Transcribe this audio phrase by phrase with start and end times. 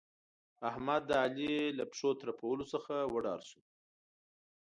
[0.69, 3.61] احمد؛ د علي له پښو ترپولو څخه وډار شو.